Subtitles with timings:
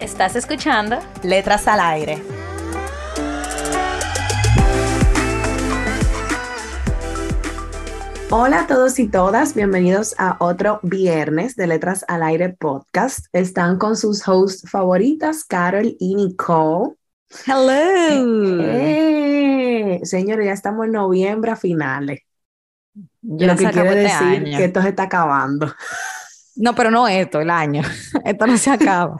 [0.00, 0.98] ¿Estás escuchando?
[1.22, 2.22] Letras al aire.
[8.28, 13.20] Hola a todos y todas, bienvenidos a otro viernes de Letras al Aire podcast.
[13.32, 16.96] Están con sus hosts favoritas, Carol y Nicole.
[17.46, 18.64] Hello.
[18.64, 22.20] Eh, señores, ya estamos en noviembre a finales.
[23.22, 25.72] Lo que quiere este decir que esto se está acabando.
[26.56, 27.80] No, pero no esto, el año.
[28.26, 29.16] esto no se acaba.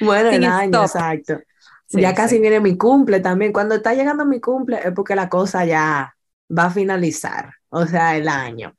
[0.00, 1.40] Bueno, el año, exacto.
[1.86, 2.40] Sí, ya casi sí.
[2.40, 3.52] viene mi cumple también.
[3.52, 6.14] Cuando está llegando mi cumple es porque la cosa ya
[6.56, 8.74] va a finalizar, o sea, el año.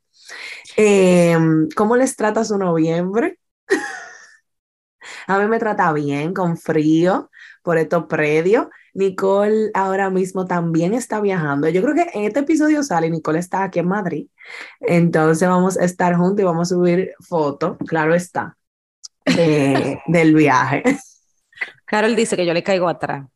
[0.76, 1.36] Eh,
[1.76, 3.38] ¿cómo les trata su noviembre?
[5.26, 7.30] a mí me trata bien, con frío,
[7.62, 8.66] por estos predios.
[8.94, 11.68] Nicole ahora mismo también está viajando.
[11.68, 14.28] Yo creo que en este episodio sale, Nicole está aquí en Madrid.
[14.80, 18.56] Entonces vamos a estar juntos y vamos a subir fotos, claro está,
[19.26, 20.82] de- del viaje.
[21.84, 23.26] Carol dice que yo le caigo atrás.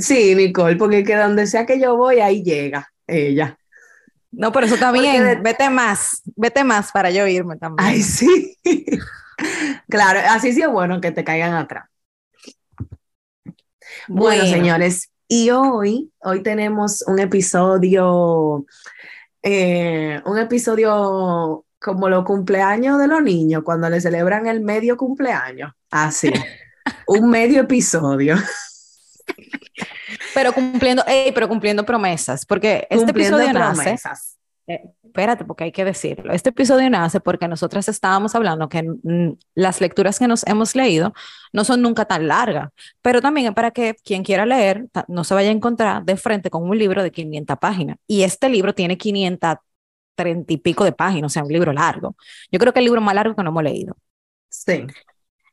[0.00, 3.58] Sí, Nicole, porque que donde sea que yo voy, ahí llega ella.
[4.32, 5.24] No, pero eso está bien.
[5.24, 7.88] de- Vete más, vete más para yo irme también.
[7.88, 8.56] Ay, sí.
[9.90, 11.84] Claro, así sí es bueno que te caigan atrás.
[14.08, 18.64] Bueno, señores, y hoy, hoy tenemos un episodio,
[19.42, 25.72] eh, un episodio como los cumpleaños de los niños, cuando le celebran el medio cumpleaños.
[25.88, 26.32] Así,
[27.06, 28.34] un medio episodio.
[30.34, 33.96] Pero cumpliendo, pero cumpliendo promesas, porque este cumpliendo episodio nace.
[34.66, 36.32] Eh, espérate, porque hay que decirlo.
[36.32, 41.14] Este episodio nace porque nosotras estábamos hablando que mm, las lecturas que nos hemos leído
[41.52, 42.70] no son nunca tan largas,
[43.00, 46.64] pero también para que quien quiera leer no se vaya a encontrar de frente con
[46.64, 47.96] un libro de 500 páginas.
[48.08, 48.98] Y este libro tiene
[50.16, 52.16] 530 y pico de páginas, o sea, un libro largo.
[52.50, 53.96] Yo creo que el libro más largo que no hemos leído.
[54.48, 54.86] Sí.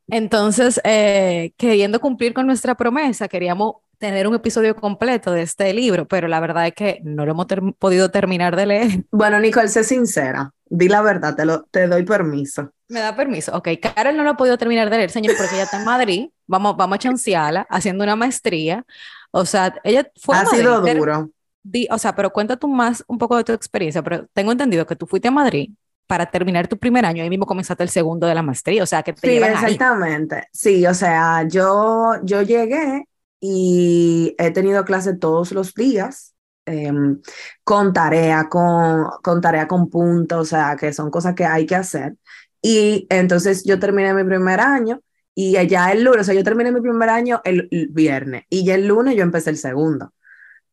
[0.10, 6.08] Entonces, eh, queriendo cumplir con nuestra promesa, queríamos tener un episodio completo de este libro,
[6.08, 9.06] pero la verdad es que no lo hemos ter- podido terminar de leer.
[9.12, 10.52] Bueno, Nicole, sé sincera.
[10.66, 12.74] Di la verdad, te, lo, te doy permiso.
[12.90, 13.56] ¿Me da permiso?
[13.56, 16.30] Ok, Carol no lo ha podido terminar de leer, señor, porque ella está en Madrid.
[16.48, 18.86] Vamos, vamos a chancearla haciendo una maestría.
[19.32, 21.32] O sea, ella fue a ha Madrid, sido duro.
[21.64, 24.86] Di- o sea, pero cuenta tú más un poco de tu experiencia, pero tengo entendido
[24.86, 25.72] que tú fuiste a Madrid
[26.08, 29.04] para terminar tu primer año ahí mismo comenzaste el segundo de la maestría, o sea,
[29.04, 29.86] que te Sí, llevan ahí.
[29.86, 30.48] exactamente.
[30.52, 33.06] Sí, o sea, yo, yo llegué
[33.40, 36.36] y he tenido clase todos los días
[36.66, 37.22] em,
[37.64, 41.76] con tarea, con, con tarea con puntos, o sea, que son cosas que hay que
[41.76, 42.16] hacer.
[42.62, 45.02] Y entonces yo terminé mi primer año
[45.36, 48.66] y ya el lunes, o sea, yo terminé mi primer año el, el viernes y
[48.66, 50.14] ya el lunes yo empecé el segundo.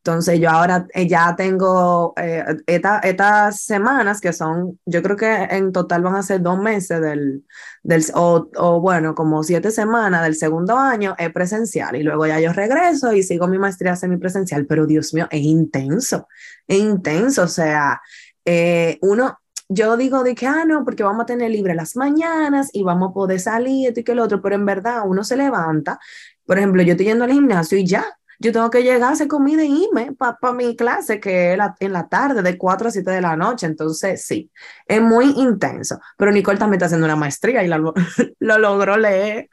[0.02, 5.26] Entonces yo ahora eh, ya tengo eh, esta- estas semanas que son, yo creo que
[5.50, 7.44] en total van a ser dos meses del,
[7.82, 12.40] del o, o bueno, como siete semanas del segundo año es presencial y luego ya
[12.40, 16.28] yo regreso y sigo mi maestría semipresencial, pero Dios mío, es intenso,
[16.66, 18.00] es intenso, o sea,
[18.44, 22.70] eh, uno, yo digo de que, ah, no, porque vamos a tener libre las mañanas
[22.72, 25.36] y vamos a poder salir, esto y que el otro, pero en verdad uno se
[25.36, 25.98] levanta,
[26.46, 28.04] por ejemplo, yo estoy yendo al gimnasio y ya,
[28.40, 31.76] yo tengo que llegar a hacer comida y irme para mi clase, que es la-
[31.78, 33.66] en la tarde, de 4 a 7 de la noche.
[33.66, 34.50] Entonces, sí,
[34.86, 36.00] es muy intenso.
[36.18, 37.94] Pero Nicole también está haciendo una maestría y la lo,
[38.40, 39.48] lo logró leer.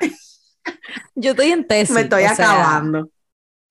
[1.16, 1.94] Yo estoy en tesis.
[1.96, 3.10] Me estoy sea, acabando.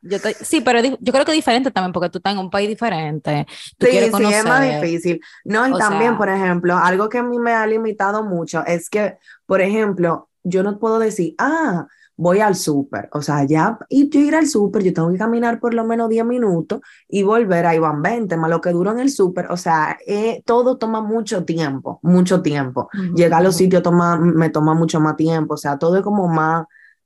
[0.03, 2.69] Yo sí, pero yo creo que es diferente también porque tú estás en un país
[2.69, 3.47] diferente.
[3.79, 5.21] Tú Sí, quieres sí, es más difícil.
[5.45, 8.65] No, y O también, sea- por ejemplo, algo que a mí me ha limitado mucho
[8.67, 9.17] es que,
[9.47, 11.87] por ejemplo, yo no puedo decir, ah,
[12.17, 13.09] voy al súper.
[13.13, 16.09] O sea, ya, y yo ir al súper, yo tengo que caminar por lo menos
[16.09, 19.47] 10 minutos y volver, ahí van 20, más lo que duro en el súper.
[19.51, 22.89] O sea, eh, todo toma mucho tiempo, mucho tiempo.
[22.95, 25.55] Ujú, Llegar a los sitios toma, me toma mucho más tiempo.
[25.55, 26.65] O sea, todo es como más,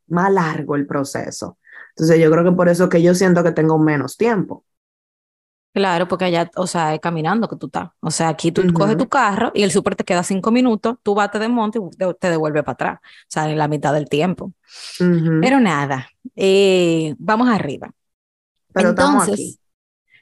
[0.08, 1.58] más largo el proceso.
[1.90, 4.64] Entonces, yo creo que por eso que yo siento que tengo menos tiempo.
[5.72, 7.90] Claro, porque allá, o sea, es caminando que tú estás.
[8.00, 11.14] O sea, aquí tú coges tu carro y el súper te queda cinco minutos, tú
[11.14, 12.98] vas, te desmontas y te- devuelve para atrás.
[13.02, 14.52] O sea, en la mitad del tiempo.
[15.40, 17.92] Pero nada, eh, vamos arriba.
[18.72, 19.60] Pero estamos Entonces, aquí.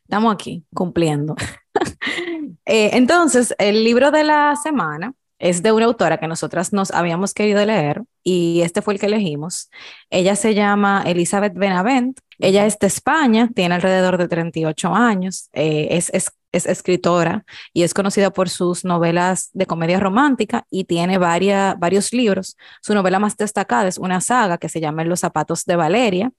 [0.04, 1.36] estamos aquí cumpliendo.
[2.70, 7.34] Eh, entonces, el libro de la semana es de una autora que nosotras nos habíamos
[7.34, 9.70] querido leer y este fue el que elegimos.
[10.10, 12.18] Ella se llama Elizabeth Benavent.
[12.38, 17.82] Ella es de España, tiene alrededor de 38 años, eh, es, es, es, escritora y
[17.82, 22.56] es conocida por sus novelas de comedia romántica y tiene varias, varios libros.
[22.80, 26.30] Su novela más destacada es una saga que se llama Los zapatos de Valeria,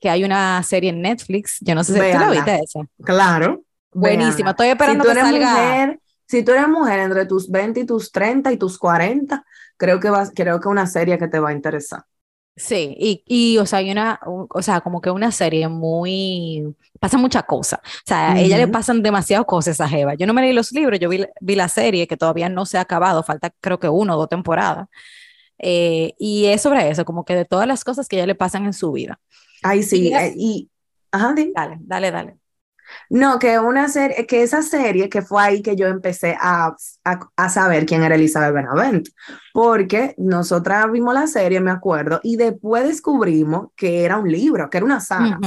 [0.00, 1.58] que hay una serie en Netflix.
[1.60, 2.80] Yo no sé si tú la viste esa.
[3.04, 3.62] Claro.
[3.92, 4.50] Buenísima.
[4.50, 5.96] Estoy esperando que salga
[6.32, 9.44] si tú eres mujer entre tus 20 y tus 30 y tus 40,
[9.76, 12.04] creo que vas, creo que una serie que te va a interesar.
[12.56, 17.18] Sí, y, y o sea, hay una, o sea, como que una serie muy, pasa
[17.18, 17.82] mucha cosa.
[17.84, 20.14] O sea, a ella le pasan demasiadas cosas a Jeva.
[20.14, 22.78] Yo no me leí los libros, yo vi, vi la serie que todavía no se
[22.78, 24.88] ha acabado, falta creo que uno o dos temporadas.
[25.58, 28.36] Eh, y es sobre eso, como que de todas las cosas que a ella le
[28.36, 29.20] pasan en su vida.
[29.62, 30.70] Ay, sí, y, eh, y
[31.10, 32.41] ajá, dale, dale, dale.
[33.10, 36.74] No, que una serie, que esa serie que fue ahí que yo empecé a,
[37.04, 39.08] a, saber quién era Elizabeth Benavent,
[39.52, 44.78] porque nosotras vimos la serie, me acuerdo, y después descubrimos que era un libro, que
[44.78, 45.38] era una saga.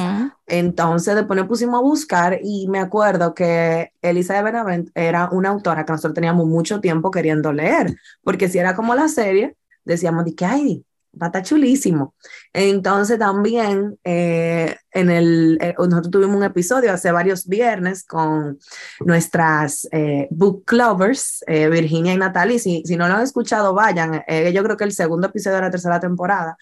[0.47, 5.85] Entonces después nos pusimos a buscar y me acuerdo que Elizabeth Benavent era una autora
[5.85, 9.55] que nosotros teníamos mucho tiempo queriendo leer, porque si era como la serie,
[9.85, 10.85] decíamos de que, ay,
[11.21, 12.15] va a estar chulísimo.
[12.53, 18.59] Entonces también eh, en el, eh, nosotros tuvimos un episodio hace varios viernes con
[19.01, 22.59] nuestras eh, book lovers, Virginia y Natalie.
[22.59, 24.23] Si, si no lo han escuchado, vayan.
[24.53, 26.57] yo creo que el segundo episodio de la tercera temporada.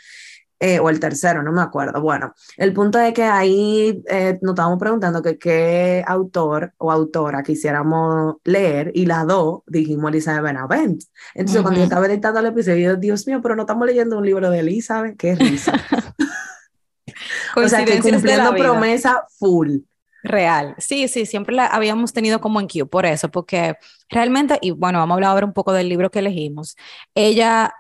[0.66, 2.00] Eh, o el tercero, no me acuerdo.
[2.02, 7.44] Bueno, el punto es que ahí eh, nos estábamos preguntando que qué autor o autora
[7.44, 11.04] quisiéramos leer y la dos dijimos Elizabeth Benavent.
[11.36, 14.50] Entonces, cuando yo estaba editando el episodio, Dios mío, pero no estamos leyendo un libro
[14.50, 15.74] de Elizabeth, qué risa.
[17.58, 19.80] o sea, que cumpliendo promesa full.
[20.24, 23.76] Real, sí, sí, siempre la habíamos tenido como en Q, por eso, porque
[24.10, 26.78] realmente, y bueno, vamos a hablar ahora un poco del libro que elegimos.
[27.14, 27.74] Ella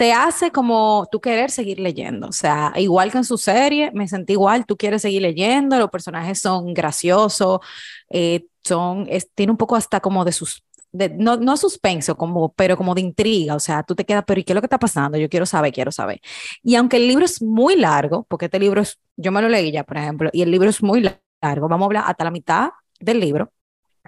[0.00, 2.26] te hace como tú querer seguir leyendo.
[2.26, 5.90] O sea, igual que en su serie, me sentí igual, tú quieres seguir leyendo, los
[5.90, 7.60] personajes son graciosos,
[8.08, 10.64] eh, son, tiene un poco hasta como de sus...
[10.90, 14.40] De, no, no suspenso, como, pero como de intriga, o sea, tú te quedas, pero
[14.40, 15.18] ¿y qué es lo que está pasando?
[15.18, 16.22] Yo quiero saber, quiero saber.
[16.62, 19.70] Y aunque el libro es muy largo, porque este libro es, yo me lo leí
[19.70, 21.02] ya, por ejemplo, y el libro es muy
[21.42, 23.52] largo, vamos a hablar hasta la mitad del libro,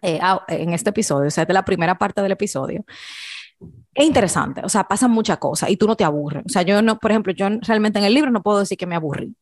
[0.01, 2.83] eh, ah, en este episodio, o sea, de la primera parte del episodio
[3.95, 6.45] es interesante, o sea, pasan muchas cosas y tú no te aburres.
[6.47, 8.87] O sea, yo no, por ejemplo, yo realmente en el libro no puedo decir que
[8.87, 9.35] me aburrí.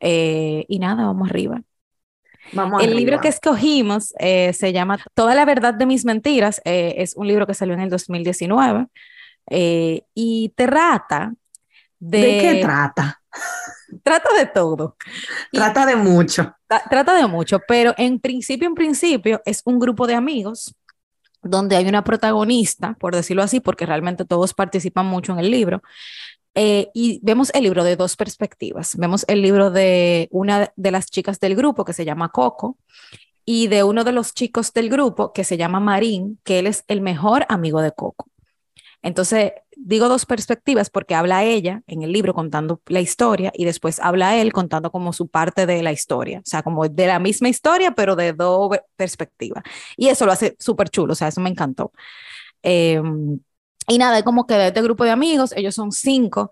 [0.00, 1.62] Eh, y nada, vamos arriba.
[2.52, 6.60] Vamos el libro que escogimos eh, se llama Toda la verdad de mis mentiras.
[6.64, 8.86] Eh, es un libro que salió en el 2019
[10.14, 11.32] y trata
[11.98, 12.18] de...
[12.18, 13.20] ¿De qué trata?
[14.02, 14.96] Trata de todo.
[15.52, 16.54] Trata de mucho.
[16.66, 20.74] trata de mucho, pero en principio, en principio, es un grupo de amigos
[21.42, 25.82] donde hay una protagonista, por decirlo así, porque realmente todos participan mucho en el libro.
[26.54, 28.96] Eh, y vemos el libro de dos perspectivas.
[28.96, 32.76] Vemos el libro de una de las chicas del grupo que se llama Coco
[33.44, 36.84] y de uno de los chicos del grupo que se llama Marín, que él es
[36.88, 38.26] el mejor amigo de Coco.
[39.02, 43.98] Entonces, digo dos perspectivas porque habla ella en el libro contando la historia y después
[44.00, 47.48] habla él contando como su parte de la historia, o sea, como de la misma
[47.48, 49.64] historia, pero de dos perspectivas.
[49.96, 51.92] Y eso lo hace súper chulo, o sea, eso me encantó.
[52.62, 53.40] Em,
[53.88, 56.50] y nada, como que de este grupo de amigos, ellos son cinco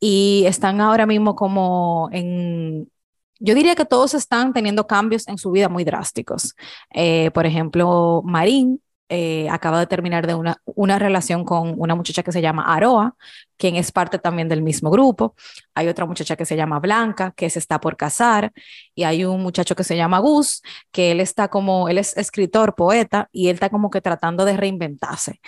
[0.00, 2.90] y están ahora mismo como en,
[3.38, 6.54] yo diría que todos están teniendo cambios en su vida muy drásticos.
[6.92, 8.80] Eh, por ejemplo, Marín
[9.14, 13.14] eh, acaba de terminar de una, una relación con una muchacha que se llama Aroa,
[13.58, 15.34] quien es parte también del mismo grupo.
[15.74, 18.52] Hay otra muchacha que se llama Blanca, que se está por casar,
[18.94, 22.74] y hay un muchacho que se llama Gus, que él está como, él es escritor,
[22.74, 25.40] poeta, y él está como que tratando de reinventarse.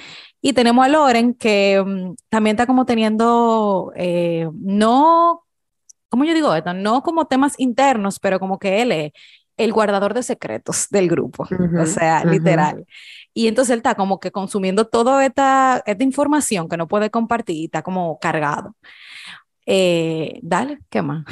[0.42, 5.46] Y tenemos a Loren, que mm, también está como teniendo, eh, no,
[6.10, 6.74] ¿cómo yo digo esto?
[6.74, 9.12] No como temas internos, pero como que él es
[9.56, 11.46] el guardador de secretos del grupo,
[11.80, 12.86] o sea, literal.
[13.32, 17.56] Y entonces él está como que consumiendo toda esta, esta información que no puede compartir
[17.56, 18.74] y está como cargado.
[19.66, 21.24] Eh, dale, ¿qué más?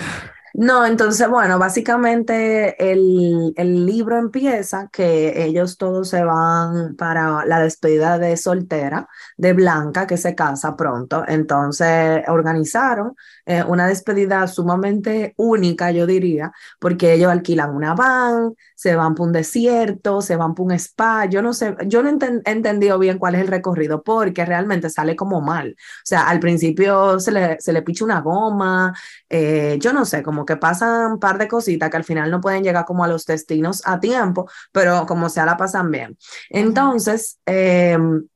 [0.54, 7.60] No, entonces, bueno, básicamente el, el, libro empieza que ellos todos se van para la
[7.60, 11.24] despedida de soltera de Blanca, que se casa pronto.
[11.26, 13.14] Entonces, organizaron
[13.46, 19.28] eh, una despedida sumamente única, yo diría, porque ellos alquilan una van, se van por
[19.28, 21.24] un desierto, se van por un spa.
[21.26, 25.16] Yo no sé, yo no he entendido bien cuál es el recorrido, porque realmente sale
[25.16, 25.76] como mal.
[25.78, 28.94] O sea, al principio se le, se le picha una goma,
[29.28, 32.40] eh, yo no sé, como que pasan un par de cositas que al final no
[32.40, 36.18] pueden llegar como a los destinos a tiempo, pero como sea la pasan bien.
[36.50, 38.26] Entonces, em,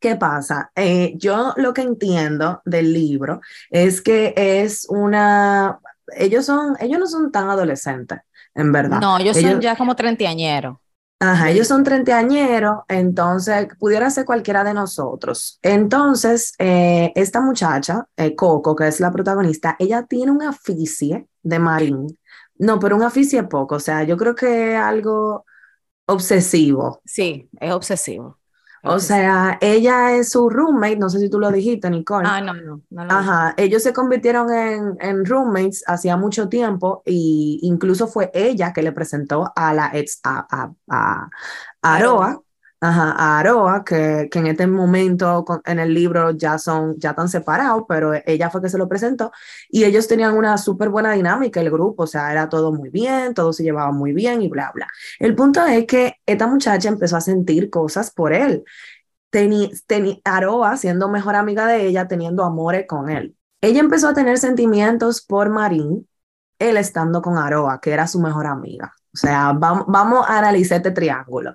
[0.00, 0.70] ¿Qué pasa?
[0.76, 5.78] Eh, yo lo que entiendo del libro es que es una,
[6.14, 8.18] ellos son, ellos no son tan adolescentes,
[8.54, 9.00] en verdad.
[9.00, 10.76] No, ellos, son ya como treintañeros.
[11.26, 15.58] Ajá, ellos son treintañeros, entonces pudiera ser cualquiera de nosotros.
[15.62, 21.58] Entonces, eh, esta muchacha, eh, Coco, que es la protagonista, ella tiene un aficie de
[21.58, 22.18] Marín.
[22.56, 25.46] No, pero un aficie poco, o sea, yo creo que es algo
[26.06, 27.00] obsesivo.
[27.06, 28.38] Sí, es obsesivo.
[28.84, 32.28] O sea, ella es su roommate, no sé si tú lo dijiste, Nicole.
[32.28, 32.82] Ah, no, no.
[32.90, 38.72] no, Ajá, ellos se convirtieron en, en roommates hacía mucho tiempo y incluso fue ella
[38.72, 41.30] que le presentó a la ex, a, a, a,
[41.82, 42.42] Aroa,
[42.86, 47.30] Ajá, a Aroa, que, que, en este momento en el libro ya son, ya están
[47.30, 49.32] separados, pero ella fue que se lo presentó
[49.70, 53.32] y ellos tenían una súper buena dinámica, el grupo, o sea, era todo muy bien,
[53.32, 54.86] todo se llevaba muy bien y bla, bla.
[55.18, 58.64] El punto es que esta muchacha empezó a sentir cosas por él.
[59.30, 59.70] Tenía,
[60.24, 63.34] Aroa, siendo mejor amiga de ella, teniendo amores con él.
[63.62, 66.06] Ella empezó a tener sentimientos por Marín,
[66.58, 68.92] él estando con Aroa, que era su mejor amiga.
[69.14, 71.54] O sea, vamos, vamos a analizar este triángulo.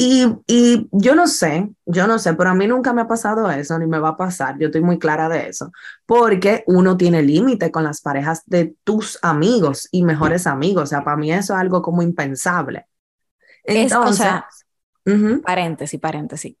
[0.00, 3.50] Y, y, yo no sé, yo no sé, pero a mí nunca me ha pasado
[3.50, 5.72] eso, ni me va a pasar, yo estoy muy clara de eso,
[6.06, 11.02] porque uno tiene límite con las parejas de tus amigos y mejores amigos, o sea,
[11.02, 12.86] para mí eso es algo como impensable.
[13.64, 14.28] Entonces,
[15.44, 16.54] paréntesis, paréntesis.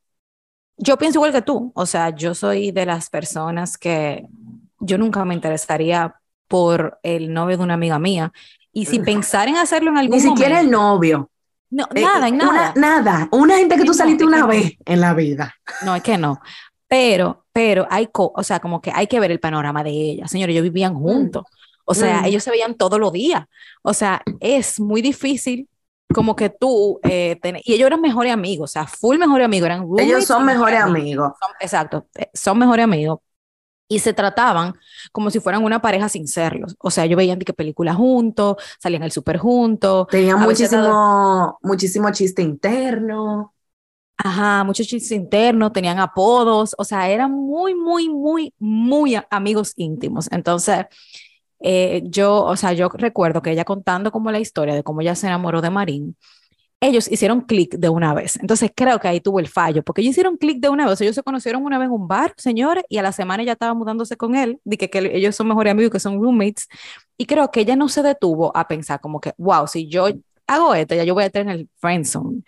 [0.76, 4.26] Yo pienso igual que tú, o sea, yo soy de las personas que
[4.80, 6.16] yo nunca me interesaría
[6.48, 8.32] por el novio de una amiga mía,
[8.72, 11.30] y si pensar en hacerlo en algún Ni siquiera el novio.
[11.70, 12.50] No, eh, nada, nada.
[12.50, 13.28] Una, nada.
[13.32, 15.54] Una gente que tú saliste una vez en la vida.
[15.84, 16.40] No, es que no.
[16.86, 20.26] Pero, pero hay, o sea, como que hay que ver el panorama de ella.
[20.26, 21.02] Señores, ellos vivían mm.
[21.02, 21.44] juntos.
[21.84, 22.24] O sea, mm.
[22.26, 23.44] ellos se veían todos los días.
[23.82, 25.68] O sea, es muy difícil
[26.14, 29.86] como que tú, eh, y ellos eran mejores amigos, o sea, full mejores amigos, eran
[29.98, 31.32] Ellos son mejores amigos.
[31.60, 33.20] exacto, eh, son mejores amigos,
[33.88, 34.74] y se trataban
[35.12, 36.76] como si fueran una pareja sin serlos.
[36.78, 40.06] O sea, ellos veían de qué películas juntos, salían al súper juntos.
[40.08, 43.54] Tenían muchísimo, muchísimo chiste interno.
[44.18, 50.28] Ajá, mucho chiste interno, tenían apodos, o sea, eran muy, muy, muy, muy amigos íntimos.
[50.32, 50.86] Entonces,
[51.60, 55.14] eh, yo, o sea, yo recuerdo que ella contando como la historia de cómo ella
[55.14, 56.16] se enamoró de Marín,
[56.80, 58.36] ellos hicieron clic de una vez.
[58.36, 61.00] Entonces creo que ahí tuvo el fallo, porque ellos hicieron clic de una vez.
[61.00, 63.74] Ellos se conocieron una vez en un bar, señores, y a la semana ya estaba
[63.74, 66.68] mudándose con él, de que, ellos son mejores amigos, que son roommates.
[67.16, 70.06] Y creo que ella no se detuvo a pensar como que, wow, si yo
[70.46, 72.42] hago esto, ya yo voy a estar en el friend zone.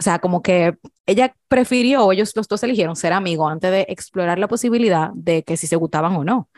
[0.00, 4.38] O sea, como que ella prefirió, ellos los dos eligieron ser amigos antes de explorar
[4.38, 6.48] la posibilidad de que si se gustaban o no.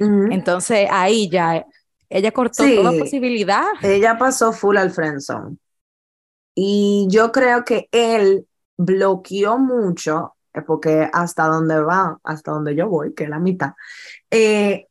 [0.00, 1.64] Entonces ahí ya
[2.08, 3.64] ella cortó toda posibilidad.
[3.82, 5.56] Ella pasó full al friend zone.
[6.60, 12.88] Y yo creo que él bloqueó mucho, eh, porque hasta donde va, hasta donde yo
[12.88, 13.74] voy, que es la mitad,
[14.30, 14.88] eh,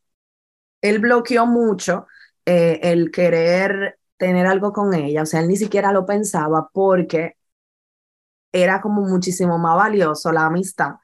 [0.81, 2.07] él bloqueó mucho
[2.45, 7.36] eh, el querer tener algo con ella, o sea, él ni siquiera lo pensaba porque
[8.51, 10.95] era como muchísimo más valioso la amistad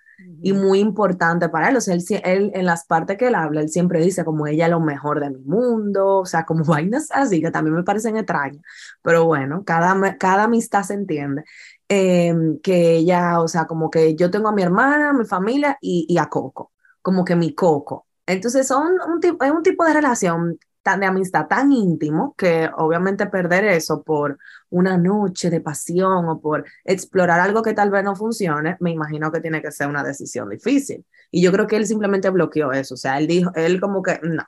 [0.41, 1.77] y muy importante para él.
[1.77, 4.71] O sea, él, en las partes que él habla, él siempre dice como ella es
[4.71, 8.61] lo mejor de mi mundo, o sea, como vainas así que también me parecen extrañas,
[9.01, 11.43] pero bueno, cada, cada amistad se entiende.
[11.89, 15.77] Em, que ella, o sea, como que yo tengo a mi hermana, a mi familia
[15.81, 18.07] y, y a Coco, como que mi Coco.
[18.25, 23.25] Entonces son un, es un tipo de relación tan, de amistad tan íntimo que obviamente
[23.27, 24.37] perder eso por
[24.69, 29.31] una noche de pasión o por explorar algo que tal vez no funcione, me imagino
[29.31, 31.05] que tiene que ser una decisión difícil.
[31.31, 34.19] Y yo creo que él simplemente bloqueó eso, o sea, él dijo, él como que
[34.23, 34.43] no.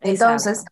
[0.00, 0.64] Entonces,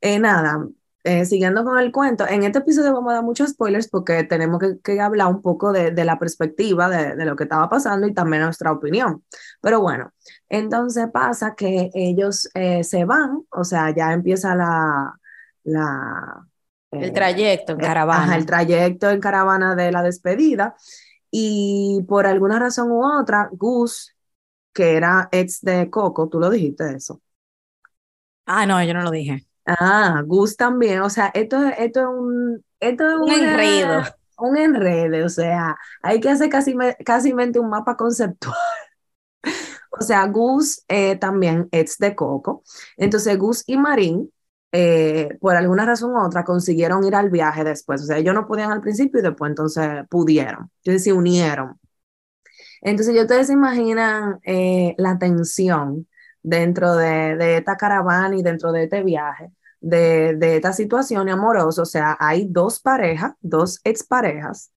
[0.00, 0.66] eh, nada,
[1.02, 4.60] eh, siguiendo con el cuento, en este episodio vamos a dar muchos spoilers porque tenemos
[4.82, 8.12] que, hablar un poco de, de la perspectiva de, de, lo que estaba pasando y
[8.12, 9.24] también nuestra opinión.
[9.62, 10.12] Pero bueno,
[10.48, 15.14] entonces pasa que ellos eh, se van, o sea, ya empieza la...
[15.64, 16.46] la
[16.90, 18.36] el eh, trayecto en caravana.
[18.36, 20.74] el trayecto en caravana de la despedida.
[21.30, 24.16] Y por alguna razón u otra, Gus,
[24.72, 27.20] que era ex de Coco, tú lo dijiste eso.
[28.46, 29.46] Ah, no, yo no lo dije.
[29.78, 34.02] Ah, Gus también, o sea, esto, esto es un, esto es un enredo.
[34.38, 36.74] Un enredo, o sea, hay que hacer casi,
[37.04, 38.56] casi un mapa conceptual.
[39.90, 42.64] o sea, Gus eh, también es de Coco.
[42.96, 44.32] Entonces, Gus y Marín,
[44.72, 48.02] eh, por alguna razón u otra, consiguieron ir al viaje después.
[48.02, 50.70] O sea, ellos no podían al principio y después entonces pudieron.
[50.78, 51.78] Entonces se unieron.
[52.80, 56.08] Entonces, yo ustedes se imaginan eh, la tensión
[56.42, 59.50] dentro de, de, esta caravana y dentro de este viaje,
[59.80, 61.82] de, de esta situación amorosa.
[61.82, 64.72] O sea, hay dos parejas, dos exparejas,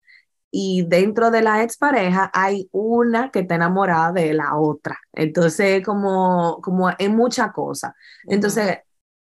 [0.55, 5.00] y dentro de la expareja hay una que está enamorada de la otra.
[5.12, 7.95] Entonces, como, como es mucha cosa.
[8.27, 8.77] Entonces,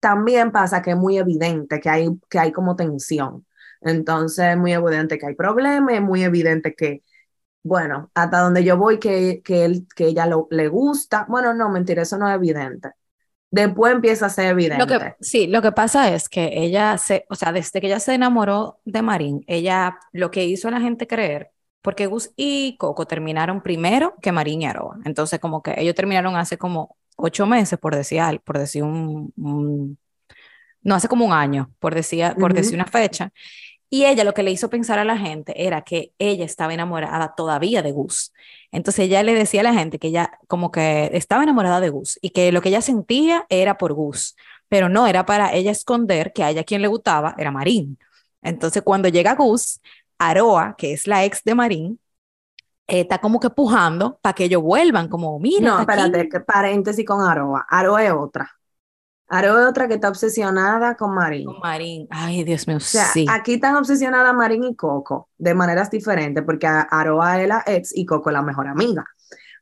[0.00, 3.47] también pasa que es muy evidente que hay, que hay como tensión.
[3.80, 7.04] Entonces, es muy evidente que hay problemas, es muy evidente que,
[7.62, 11.26] bueno, hasta donde yo voy, que, que, él, que ella lo, le gusta.
[11.28, 12.90] Bueno, no, mentira, eso no es evidente
[13.54, 14.84] después empieza a ser evidente.
[14.84, 18.00] Lo que, sí, lo que pasa es que ella se, o sea, desde que ella
[18.00, 22.76] se enamoró de Marín, ella lo que hizo a la gente creer, porque Gus y
[22.78, 24.99] Coco terminaron primero que Marín y Aroa.
[25.04, 29.99] Entonces, como que ellos terminaron hace como ocho meses, por decir, por decir un,
[30.82, 33.30] no hace como un año, por decir, por decir una fecha.
[33.91, 37.35] Y ella lo que le hizo pensar a la gente era que ella estaba enamorada
[37.37, 38.33] todavía de Gus.
[38.73, 42.19] Entonces ella le decía a la gente que ella como que estaba enamorada de Gus
[42.21, 44.37] y que lo que ella sentía era por Gus,
[44.69, 47.99] pero no era para ella esconder que a ella quien le gustaba era Marín.
[48.43, 49.81] Entonces cuando llega Gus,
[50.19, 52.00] Aroa, que es la ex de Marín,
[52.87, 55.71] eh, está como que pujando para que ellos vuelvan, como, mira.
[55.71, 57.67] No, espérate, que paréntesis con Aroa.
[57.69, 58.50] Aroa es otra.
[59.31, 61.47] Es otra que está obsesionada con Marín.
[61.47, 62.07] Con Marín.
[62.11, 63.26] Ay, Dios mío, sí.
[63.28, 68.04] Aquí están obsesionadas Marín y Coco de maneras diferentes, porque Aroa es la ex y
[68.04, 69.04] Coco es la mejor amiga.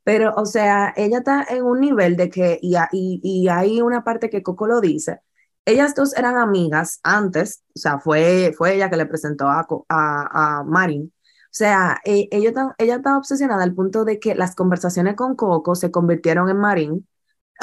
[0.05, 4.03] Pero, o sea, ella está en un nivel de que, y, y, y hay una
[4.03, 5.21] parte que Coco lo dice,
[5.65, 10.59] ellas dos eran amigas antes, o sea, fue, fue ella que le presentó a, a,
[10.59, 11.13] a Marín.
[11.45, 15.77] O sea, e, ella, ella está obsesionada al punto de que las conversaciones con Coco
[15.77, 17.07] se convirtieron en Marín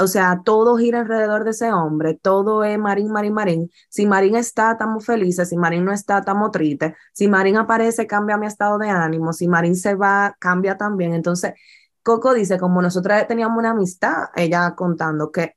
[0.02, 3.72] o sea, todo gira alrededor de ese hombre, todo es Marín, Marín, Marín.
[3.90, 6.94] Si Marín está, estamos felices, si Marín no está, estamos tristes.
[7.14, 11.14] Si Marín aparece, cambia mi estado de ánimo, si Marín se va, cambia también.
[11.14, 11.54] Entonces,
[12.04, 15.56] Coco dice, como nosotras teníamos una amistad, ella contando que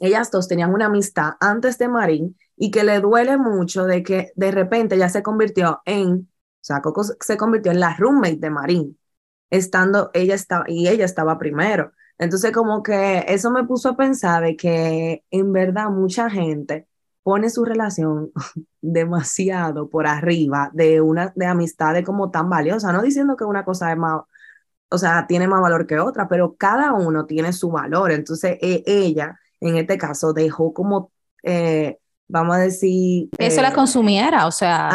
[0.00, 4.32] ellas dos tenían una amistad antes de Marín y que le duele mucho de que
[4.36, 8.50] de repente ya se convirtió en, o sea, Coco se convirtió en la roommate de
[8.50, 8.98] Marín,
[9.50, 11.92] estando ella estaba, y ella estaba primero.
[12.18, 16.88] Entonces, como que eso me puso a pensar de que en verdad mucha gente
[17.22, 18.32] pone su relación
[18.80, 23.92] demasiado por arriba de una de amistades como tan valiosa, no diciendo que una cosa
[23.92, 24.22] es más,
[24.90, 28.10] o sea, tiene más valor que otra, pero cada uno tiene su valor.
[28.10, 33.28] Entonces, e, ella, en este caso, dejó como, eh, vamos a decir...
[33.38, 34.90] Eso la eh, consumiera, o sea,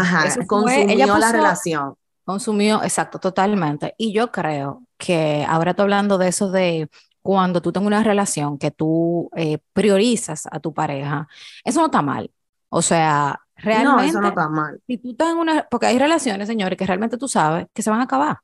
[0.48, 1.94] consumió la relación.
[2.26, 3.94] Consumió, exacto, totalmente.
[3.98, 6.90] Y yo creo que ahora estoy hablando de eso de
[7.24, 11.28] cuando tú tengas una relación que tú eh, priorizas a tu pareja,
[11.64, 12.30] eso no está mal.
[12.70, 14.04] O sea, realmente.
[14.04, 14.82] No, eso no está mal.
[14.86, 15.68] Si tú estás en una.
[15.72, 18.40] Porque hay relaciones, señores, que realmente tú sabes que se van a acabar.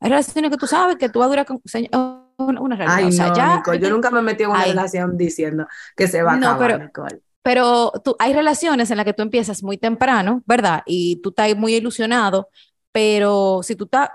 [0.00, 1.60] Hay relaciones que tú sabes que tú vas a durar con
[2.38, 3.32] una, relación.
[3.34, 6.58] Ay, no, yo nunca me metí en una relación diciendo que se va a acabar,
[6.58, 7.22] pero, Nicole.
[7.42, 10.82] Pero tú, hay relaciones en las que tú empiezas muy temprano, ¿verdad?
[10.86, 12.48] Y tú estás muy ilusionado,
[12.92, 14.10] pero si tú estás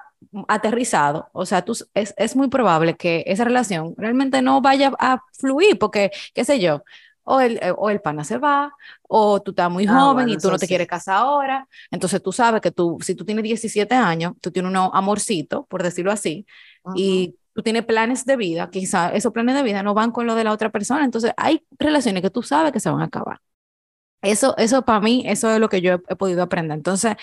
[0.48, 5.20] aterrizado, o sea, tú, es, es muy probable que esa relación realmente no vaya a
[5.34, 6.84] fluir, porque, qué sé yo,
[7.24, 10.38] o el, eh, o el pana se va, o tú estás muy ah, joven y
[10.38, 11.68] tú no te quieres casar ahora.
[11.92, 15.84] Entonces tú sabes que tú, si tú tienes 17 años, tú tienes un amorcito, por
[15.84, 16.46] decirlo así,
[16.96, 20.36] y tú tienes planes de vida, quizá esos planes de vida no van con lo
[20.36, 21.06] de la otra persona.
[21.06, 23.40] Entonces hay relaciones que tú sabes que se van a acabar.
[24.24, 26.78] Eso, eso para mí, eso es lo que yo he, podido aprender.
[26.78, 27.16] Entonces,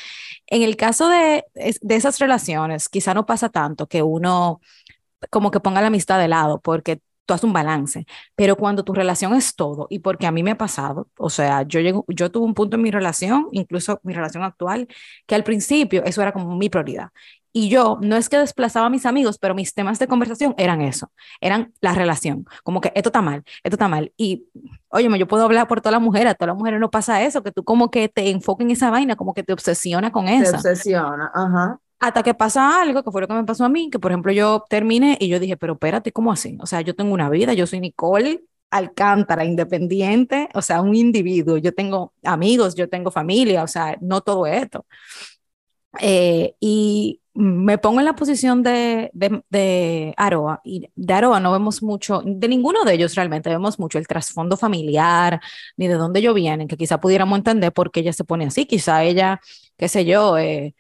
[0.47, 4.61] en el caso de, de esas relaciones, quizá no pasa tanto que uno
[5.31, 8.93] como que ponga la amistad de lado, porque tú haces un balance, pero cuando tu
[8.93, 12.29] relación es todo, y porque a mí me ha pasado, o sea, yo, llego, yo
[12.33, 14.89] tuve un punto en mi relación, incluso mi relación actual,
[15.27, 17.11] que al principio eso era como mi prioridad.
[17.53, 20.81] Y yo no es que desplazaba a mis amigos, pero mis temas de conversación eran
[20.81, 24.13] eso, eran la relación, como que esto está mal, esto está mal.
[24.17, 24.49] Y,
[24.89, 27.45] óyeme, yo puedo hablar por todas las mujeres, a todas las mujeres no pasa eso,
[27.45, 30.51] que tú como que te enfoques en esa vaina, como que te obsesiona con eso.
[30.51, 31.79] Te obsesiona, ajá.
[32.01, 34.33] Hasta que pasa algo, que fue lo que me pasó a mí, que por ejemplo
[34.33, 36.57] yo terminé y yo dije, pero espérate, ¿cómo así?
[36.61, 41.59] O sea, yo tengo una vida, yo soy Nicole Alcántara, independiente, o sea, un individuo,
[41.59, 44.87] yo tengo amigos, yo tengo familia, o sea, no todo esto.
[46.01, 51.83] Eh, y me pongo en la posición de, de, Aroa y de Aroa no vemos
[51.83, 55.41] mucho, de ninguno de ellos realmente vemos mucho el trasfondo familiar,
[55.77, 58.67] ni de dónde ellos vienen, que quizá pudiéramos entender por qué ella se pone así,
[58.67, 59.41] quizá ella,
[59.77, 60.75] qué sé yo, eh,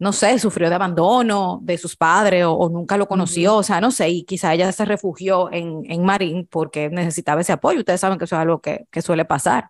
[0.00, 3.90] no sé, sufrió de abandono de sus padres o, nunca lo conoció, o sea, no
[3.90, 8.18] sé, y quizá ella se refugió en, en Marín porque necesitaba ese apoyo, ustedes saben
[8.18, 9.68] que eso es algo que, que suele pasar.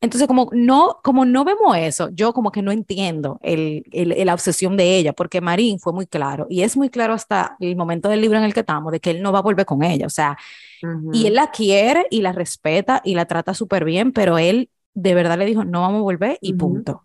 [0.00, 4.32] Entonces, como no, como no vemos eso, yo como que no entiendo el, el, la
[4.32, 8.08] obsesión de ella, porque Marín fue muy claro, y es muy claro hasta el momento
[8.08, 10.06] del libro en el que estamos, de que él no va a volver con ella,
[10.06, 10.38] o sea,
[11.12, 15.14] y él la quiere y la respeta y la trata súper bien, pero él de
[15.14, 17.04] verdad le dijo, no vamos a volver y punto.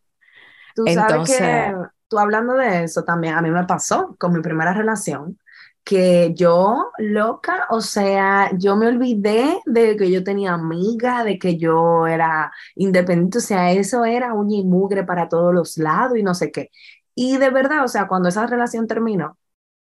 [0.73, 1.73] Tú sabes que,
[2.15, 5.37] tú hablando de eso también, a mí me pasó con mi primera relación,
[5.83, 11.57] que yo, loca, o sea, yo me olvidé de que yo tenía amiga, de que
[11.57, 16.23] yo era independiente, o sea, eso era uña y mugre para todos los lados y
[16.23, 16.71] no sé qué.
[17.15, 19.37] Y de verdad, o sea, cuando esa relación terminó,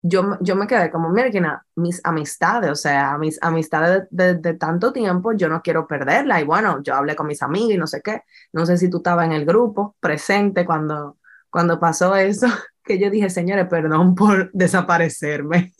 [0.01, 4.93] yo, yo me quedé como, mira, mis amistades, o sea, mis amistades de, de, tanto
[4.93, 6.41] tiempo, yo no quiero perderla.
[6.41, 8.23] Y bueno, yo hablé con mis amigas y no sé qué.
[8.53, 11.17] No sé si tú estabas en el grupo presente cuando,
[11.57, 12.45] cuando pasó eso,
[12.85, 15.73] que yo dije, señores, perdón por desaparecerme.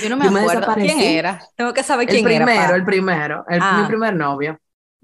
[0.00, 1.40] Yo no me acuerdo quién era.
[1.56, 2.76] Tengo que saber quién el primero, era.
[2.76, 3.88] El primero, el primero, mi ah.
[3.88, 4.60] primer novio.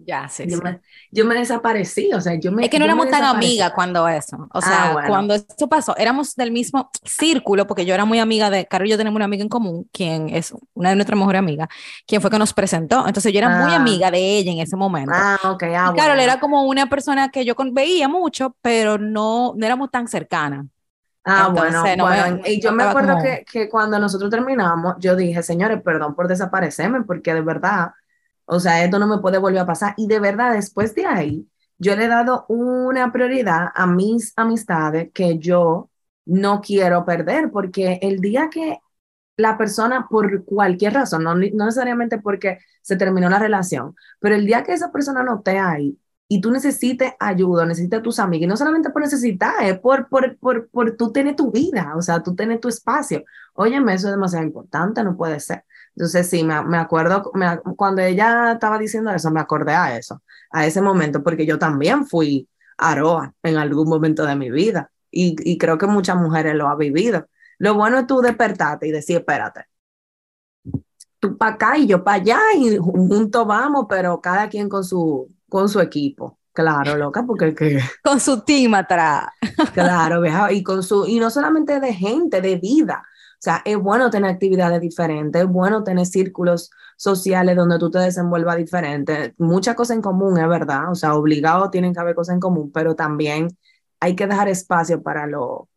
[0.07, 0.63] Ya, sí, yo, sí.
[0.63, 2.65] Me, yo me desaparecí, o sea, yo me...
[2.65, 6.35] Es que no éramos tan amigas cuando eso, o sea, ah, cuando eso pasó, éramos
[6.35, 9.43] del mismo círculo, porque yo era muy amiga de, Caro y yo tenemos una amiga
[9.43, 11.69] en común, quien es una de nuestras mejores amigas,
[12.07, 13.77] quien fue que nos presentó, entonces yo era muy ah.
[13.77, 15.13] amiga de ella en ese momento.
[15.15, 19.55] Ah, ok, ah, y Carol era como una persona que yo veía mucho, pero no,
[19.57, 20.67] no éramos tan cercanas.
[21.25, 25.81] Ah, bueno, bueno, y yo me acuerdo que, que cuando nosotros terminamos, yo dije, señores,
[25.81, 27.93] perdón por desaparecerme, porque de verdad
[28.47, 29.95] o sea, esto no me puede volver a pasar.
[29.97, 35.11] Y de verdad, después de ahí, yo le he dado una prioridad a mis amistades
[35.13, 35.91] que yo
[36.25, 38.79] no quiero perder, porque el día que
[39.37, 44.63] la persona, por cualquier razón, no, necesariamente porque se terminó la relación, pero el día
[44.63, 48.57] que esa persona no esté ahí y tú necesites ayuda, necesitas tus amigos, y no
[48.57, 52.35] solamente por necesitar, es por, por, por, por tú tener tu vida, o sea, tú
[52.35, 53.25] tener tu espacio.
[53.55, 55.65] Óyeme, eso es demasiado importante, no puede ser.
[55.97, 60.23] Entonces, sí, me, me acuerdo, me, cuando ella estaba diciendo eso, me acordé a eso,
[60.51, 65.37] a ese momento, porque yo también fui aroa en algún momento de mi vida y,
[65.45, 67.27] y creo que muchas mujeres lo han vivido.
[67.59, 69.67] Lo bueno es tú despertarte y decir, espérate,
[71.21, 75.29] tú para acá y yo para allá y juntos vamos, pero cada quien con su,
[75.49, 76.39] con su equipo.
[76.53, 77.81] Claro, loca, porque que...
[78.03, 79.27] Con su team atrás.
[79.73, 83.03] Claro, vieja, y con su, y no solamente de gente, de vida,
[83.43, 88.57] sea, es bueno tener actividades diferentes, es bueno tener círculos sociales donde tú te desenvuelvas
[88.57, 89.35] diferente.
[89.39, 90.93] Muchas cosas en común, es verdad.
[90.93, 93.49] O sea, obligado tienen que haber cosas en común, pero también
[93.99, 95.69] hay que dejar espacio para lo,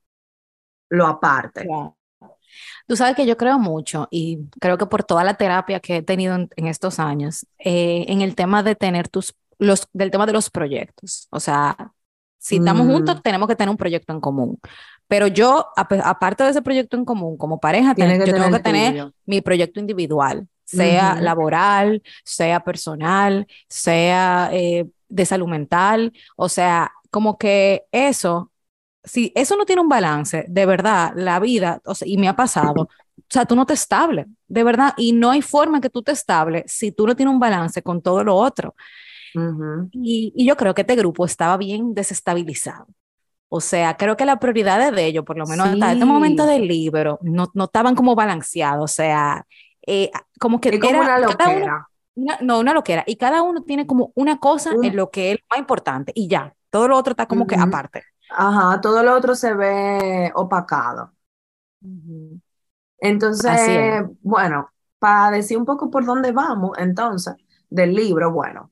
[0.90, 1.68] lo aparte.
[2.88, 6.02] Tú sabes que yo creo mucho y creo que por toda la terapia que he
[6.04, 10.34] tenido en, estos años, eh, en el tema de tener tus, los, del tema de
[10.34, 11.28] los proyectos.
[11.32, 11.94] O sea,
[12.38, 14.60] si estamos juntos, tenemos que tener un proyecto en común.
[15.08, 19.42] Pero yo, aparte de ese proyecto en común, como pareja, yo tengo que tener mi
[19.42, 27.86] proyecto individual, sea laboral, sea personal, sea eh, de salud mental, o sea, como que
[27.92, 28.52] eso,
[29.04, 32.36] si eso no tiene un balance, de verdad, la vida, o sea, y me ha
[32.36, 32.90] pasado, o
[33.30, 36.64] sea, tú no te estable, de verdad, y no hay forma que tú te estable
[36.68, 38.76] si tú no tienes un balance con todo lo otro.
[39.92, 42.88] y, y, yo creo que este grupo estaba bien desestabilizado.
[43.56, 46.68] O sea, creo que las prioridades de ellos, por lo menos hasta este momento del
[46.68, 48.84] libro, no, no estaban como balanceados.
[48.84, 49.48] O sea,
[49.88, 51.88] eh, como que era una loquera.
[52.42, 53.06] no, una loquera.
[53.08, 56.54] Y cada uno tiene como una cosa en lo que es más importante y ya.
[56.70, 58.04] Todo lo otro está como que aparte.
[58.30, 61.14] Ajá, todo lo otro se ve opacado.
[62.98, 67.36] Entonces, bueno, para decir un poco por dónde vamos, entonces,
[67.70, 68.72] del libro, bueno,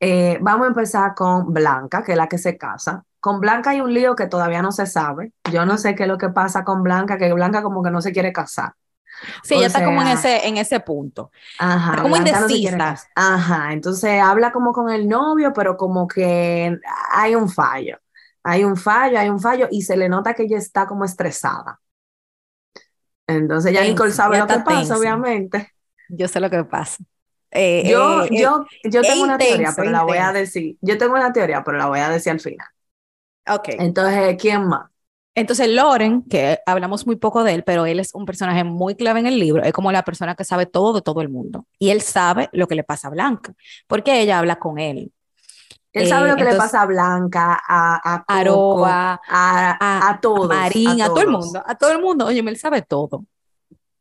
[0.00, 3.04] eh, vamos a empezar con Blanca, que es la que se casa.
[3.20, 5.32] Con Blanca hay un lío que todavía no se sabe.
[5.50, 8.00] Yo no sé qué es lo que pasa con Blanca, que Blanca como que no
[8.00, 8.74] se quiere casar.
[9.42, 11.30] Sí, ella está como en ese, en ese punto.
[11.58, 11.90] Ajá.
[11.92, 12.96] Está como indecisa.
[13.14, 13.72] ajá.
[13.72, 16.78] Entonces habla como con el novio, pero como que
[17.12, 17.98] hay un fallo.
[18.42, 21.80] Hay un fallo, hay un fallo, y se le nota que ella está como estresada.
[23.26, 25.72] Entonces ya Nicole sabe lo que pasa, obviamente.
[26.08, 27.02] Yo sé lo que pasa.
[27.56, 30.76] Eh, yo, eh, yo, yo tengo una teoría, pero la voy a decir.
[30.80, 32.68] Yo tengo una teoría, pero la voy a decir al final.
[33.48, 33.68] Ok.
[33.78, 34.90] Entonces, ¿quién más?
[35.34, 39.20] Entonces, Loren, que hablamos muy poco de él, pero él es un personaje muy clave
[39.20, 41.66] en el libro, es como la persona que sabe todo de todo el mundo.
[41.78, 43.52] Y él sabe lo que le pasa a Blanca,
[43.86, 45.12] porque ella habla con él.
[45.92, 50.50] Él sabe lo que le pasa a Blanca, a, a Aroa, a, a, todos.
[50.50, 52.26] A Marín, a, todo el mundo, a todo el mundo.
[52.26, 53.24] Oye, él sabe todo.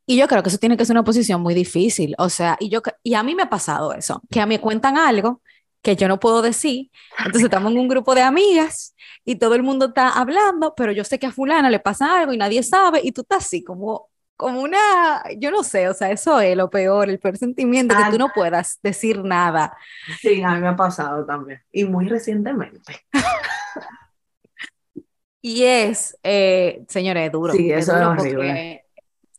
[0.06, 2.16] Y yo creo que eso tiene que ser una posición muy difícil.
[2.18, 4.98] O sea, y, yo, y a mí me ha pasado eso, que a mí cuentan
[4.98, 5.42] algo
[5.82, 6.90] que yo no puedo decir.
[7.20, 11.04] Entonces estamos en un grupo de amigas y todo el mundo está hablando, pero yo
[11.04, 14.10] sé que a fulana le pasa algo y nadie sabe y tú estás así como
[14.38, 18.12] como una, yo no sé, o sea, eso es lo peor, el peor sentimiento, que
[18.12, 19.78] tú no puedas decir nada.
[20.20, 23.06] Sí, a mí me ha pasado también, y muy recientemente.
[25.42, 27.54] y es, eh, señores, duro.
[27.54, 28.85] Sí, eso es, horrible.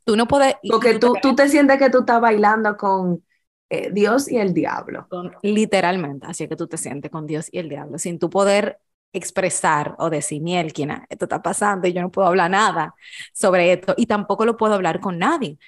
[0.07, 0.55] Tú no puedes...
[0.71, 3.23] Porque tú, tú te sientes que tú estás bailando con
[3.69, 5.09] eh, Dios y el diablo.
[5.43, 8.79] literalmente, así que tú te sientes con Dios y el diablo, sin tu poder
[9.13, 12.95] expresar o decir, Mielkina, esto está pasando y yo no puedo hablar nada
[13.33, 15.59] sobre esto y tampoco lo puedo hablar con nadie.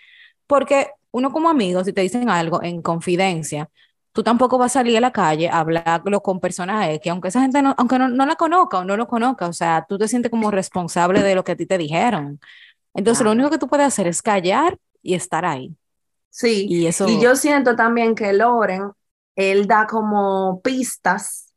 [0.47, 3.69] Porque uno como amigo, si te dicen algo en confidencia,
[4.13, 7.41] tú tampoco vas a salir a la calle a hablarlo con personas que aunque esa
[7.41, 10.31] gente no, aunque no, la conozca o no lo conozca, o sea, tú te sientes
[10.31, 12.41] como responsable de lo que a ti te dijeron.
[12.95, 15.77] Entonces, lo único que tú puedes hacer es callar y estar ahí.
[16.31, 17.09] Sí, y, eso...
[17.09, 18.93] y yo siento también que Loren,
[19.37, 21.55] él da como pistas.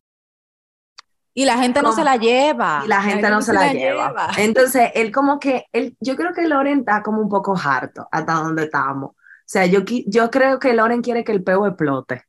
[1.33, 2.81] Y la gente no se la lleva.
[2.85, 4.31] Y la gente, no, se, la, lleva.
[4.37, 8.33] Entonces, él como que, él, yo creo que Loren está como un poco harto hasta
[8.33, 9.11] donde estamos.
[9.11, 12.23] O sea, yo, yo creo que Loren quiere que el peo explote.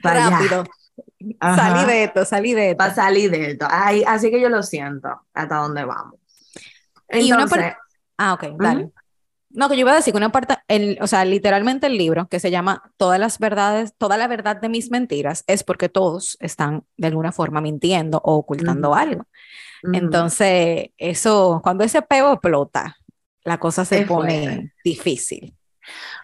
[0.00, 0.64] Rápido.
[1.40, 2.78] Salí de esto, salí de esto.
[2.78, 3.66] Para salir de esto.
[3.68, 6.20] así que yo lo siento hasta donde vamos.
[7.08, 7.74] Entonces,
[8.18, 8.90] Ah, ok, dale.
[9.50, 12.28] No, que yo iba a decir que una parte, el, o sea, literalmente el libro
[12.28, 16.36] que se llama Todas las verdades, toda la verdad de mis mentiras, es porque todos
[16.40, 19.26] están de alguna forma mintiendo o ocultando algo.
[19.92, 22.96] Entonces, eso, cuando ese pego explota,
[23.44, 25.56] la cosa se pone difícil.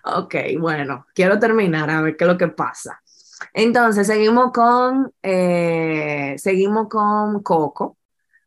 [0.04, 3.00] Ok, bueno, quiero terminar a ver qué es lo que pasa.
[3.54, 7.96] Entonces, seguimos con, eh, seguimos con Coco.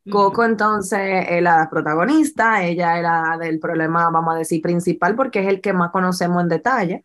[0.10, 5.48] Coco entonces es la protagonista, ella era del problema, vamos a decir, principal porque es
[5.48, 7.04] el que más conocemos en detalle.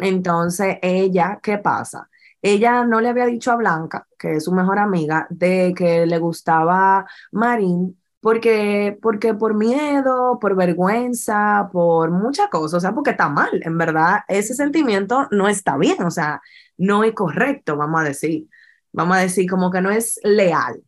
[0.00, 2.08] Entonces, ella, ¿qué pasa?
[2.42, 6.18] Ella no le había dicho a Blanca, que es su mejor amiga, de que le
[6.18, 13.28] gustaba Marín, porque, porque por miedo, por vergüenza, por muchas cosas, o sea, porque está
[13.28, 16.40] mal, en verdad, ese sentimiento no está bien, o sea,
[16.76, 18.48] no es correcto, vamos a decir,
[18.92, 20.82] vamos a decir como que no es leal,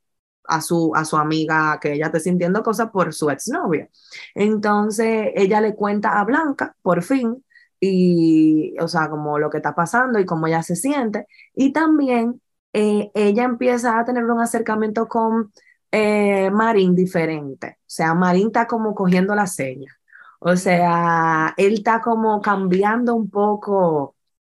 [0.49, 3.89] a su, a su amiga que ella esté sintiendo cosas por su exnovia.
[4.35, 7.45] Entonces ella le cuenta a Blanca, por fin,
[7.81, 11.27] y, o sea, como lo que está pasando y cómo ella se siente.
[11.55, 12.41] Y también
[12.73, 15.53] eh, ella empieza a tener un acercamiento con
[15.93, 17.79] eh, Marín diferente.
[17.81, 19.97] O sea, Marín está como cogiendo la seña.
[20.39, 24.17] O sea, él está como cambiando un poco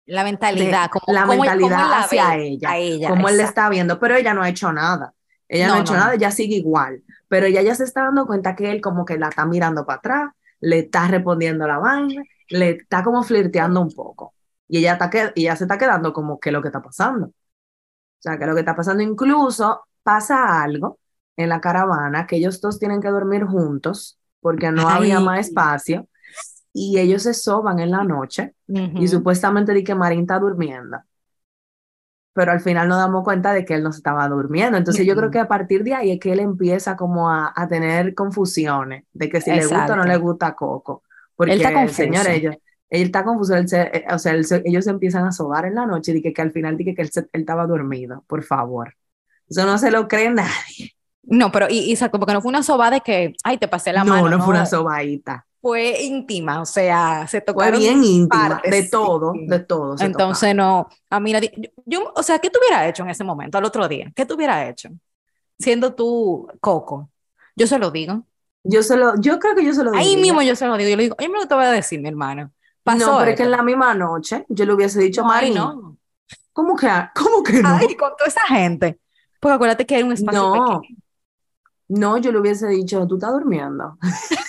[0.10, 4.34] la mentalidad, como, la mentalidad hacia ella, ella, como él le está viendo, pero ella
[4.34, 5.14] no ha hecho nada.
[5.50, 7.04] Ella no, ha hecho nada, ella sigue igual.
[7.28, 9.98] Pero ella ya se está dando cuenta que él como que la está mirando para
[9.98, 10.32] atrás,
[10.62, 14.34] le está respondiendo la vaina, le está como flirteando un poco.
[14.68, 17.28] Y ella, está que, ella se está quedando como que lo que está pasando.
[17.28, 17.34] O
[18.22, 21.00] sea, que lo que está pasando incluso pasa algo
[21.36, 26.08] en la caravana, que ellos dos tienen que dormir juntos porque no había más espacio
[26.74, 30.98] y ellos se soban en la noche y supuestamente di que Marín está durmiendo
[32.40, 34.78] pero al final nos damos cuenta de que él no estaba durmiendo.
[34.78, 37.68] Entonces yo creo que a partir de ahí es que él empieza como a, a
[37.68, 41.04] tener confusiones de que si le gusta o no le gusta Coco.
[41.36, 41.96] Porque, él está confuso.
[41.98, 42.56] Señor, ellos,
[42.90, 46.22] él está confuso, eh, o sea, ellos se empiezan a sobar en la noche y
[46.22, 48.96] que, que al final dije que él, él, estaba dormido, por favor.
[49.50, 50.96] Eso no se lo cree nadie.
[51.24, 54.06] No, pero y, y porque no fue una soba de que, ay, te pasé la
[54.06, 54.30] mano.
[54.30, 57.62] No, no fue una sobadita fue íntima, o sea, se tocó.
[57.62, 59.96] Fue bien íntima, de todo, de todo.
[60.00, 61.52] Entonces, no, a mí nadie,
[61.86, 64.12] yo, o sea, ¿qué hubieras hecho en ese momento, al otro día?
[64.16, 64.90] ¿Qué hubieras hecho?
[65.58, 67.10] Siendo tú Coco.
[67.56, 68.24] Yo se lo digo.
[68.64, 70.02] Yo se lo, yo creo que yo se lo digo.
[70.02, 70.90] Ahí mismo yo se lo digo.
[70.90, 72.52] Yo le digo, oye, me lo te voy a decir, mi hermano.
[72.86, 75.98] no, pero es que en la misma noche yo le hubiese dicho, Mari, no.
[76.54, 77.70] ¿Cómo que, cómo que no?
[77.70, 79.00] Ay, con toda esa gente.
[79.40, 80.82] Porque acuérdate que hay un espacio no.
[81.88, 83.98] No, yo le hubiese dicho, tú estás durmiendo.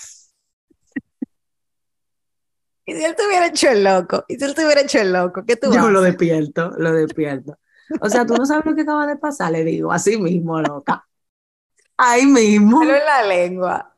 [2.90, 4.24] ¿Y si él te hubiera hecho el loco?
[4.26, 5.44] ¿Y si él te hubiera hecho el loco?
[5.46, 7.56] ¿Qué tú Yo lo despierto, lo despierto.
[8.00, 11.06] O sea, tú no sabes lo que acaba de pasar, le digo, así mismo, loca.
[11.96, 12.80] Ahí mismo.
[12.80, 13.94] Pero en la lengua.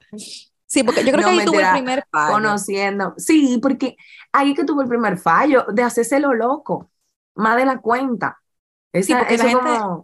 [0.66, 2.32] Sí, porque yo creo que ahí tuvo el primer fallo.
[2.34, 3.14] Conociendo.
[3.16, 3.96] Sí, porque
[4.30, 6.90] ahí que tuvo el primer fallo de hacerse lo loco,
[7.34, 8.42] más de la cuenta.
[8.92, 10.02] sí, porque la gente, eh,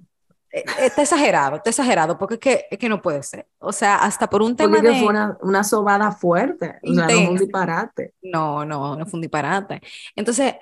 [0.51, 3.47] está exagerado, está exagerado, porque es que, es que no puede ser.
[3.59, 5.01] O sea, hasta por un tema porque de...
[5.01, 8.15] fue una, una sobada fuerte, o sea, no fue un disparate.
[8.23, 9.81] No, no, no fue un disparate.
[10.17, 10.55] Entonces,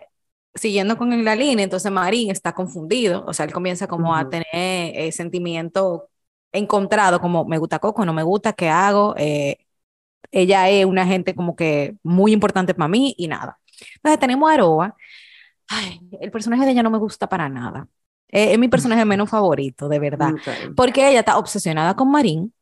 [0.54, 4.46] siguiendo con la línea, entonces Marín está confundido, o sea, él comienza como a tener
[4.52, 6.08] eh, sentimiento
[6.52, 9.14] encontrado, como me gusta Coco, no me gusta, ¿qué hago?
[9.18, 9.58] Eh,
[10.30, 13.58] ella es una gente como que muy importante para mí y nada.
[13.96, 14.96] Entonces tenemos a Aroa.
[15.68, 17.88] Ay, el personaje de ella no me gusta para nada.
[18.28, 20.32] Es, mi personaje menos favorito, de verdad.
[20.74, 22.52] Porque ella está obsesionada con Marín.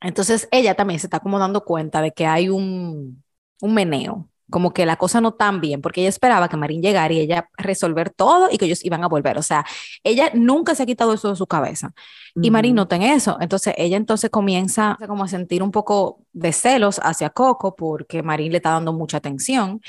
[0.00, 3.22] Entonces ella también se está como dando cuenta de que hay un,
[3.60, 7.12] un meneo, como que la cosa no tan bien, porque ella esperaba que Marín llegara
[7.12, 9.38] y ella resolver todo y que ellos iban a volver.
[9.38, 9.64] O sea,
[10.04, 11.92] ella nunca se ha quitado eso de su cabeza.
[12.40, 13.36] Y Marín nota en eso.
[13.40, 18.52] Entonces ella entonces comienza como a sentir un poco de celos hacia Coco porque Marín
[18.52, 19.80] le está dando mucha atención.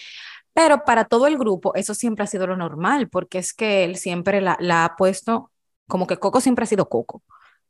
[0.60, 3.96] Pero para todo el grupo eso siempre ha sido lo normal, porque es que él
[3.96, 5.54] siempre la, ha puesto
[5.88, 7.24] como que Coco siempre ha sido Coco.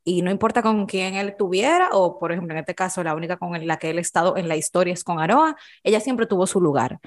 [0.04, 3.38] Y no importa con quién él tuviera, o por ejemplo, en este caso, la única
[3.38, 6.48] con la que él ha estado en la historia es con Aroa, ella siempre tuvo
[6.48, 7.00] su lugar.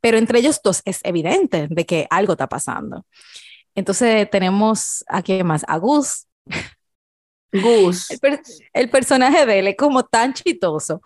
[0.00, 3.04] Pero entre ellos dos es evidente de que algo está pasando.
[3.74, 6.28] Entonces tenemos aquí más a Gus.
[7.62, 8.08] Gus.
[8.72, 11.00] El, personaje de él es como tan chitoso.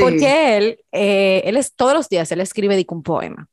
[0.00, 3.48] Porque él, eh, él es todos los días, él escribe un poema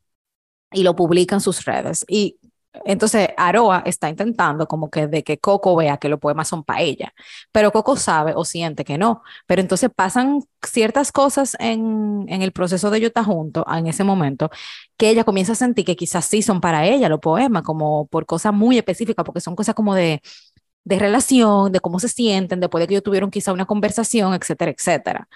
[0.72, 2.06] y lo publica en sus redes.
[2.08, 2.38] Y
[2.86, 6.82] entonces Aroa está intentando como que de que Coco vea que los poemas son para
[6.82, 7.14] ella,
[7.52, 9.24] pero Coco sabe o siente que no.
[9.48, 14.04] Pero entonces pasan ciertas cosas en, en el proceso de ellos estar juntos en ese
[14.04, 14.50] momento
[14.98, 18.26] que ella comienza a sentir que quizás sí son para ella los poemas, como por
[18.26, 20.22] cosas muy específicas, porque son cosas como de,
[20.90, 24.72] de relación, de cómo se sienten, después de que ellos tuvieron quizá una conversación, etcétera,
[24.72, 25.30] etcétera.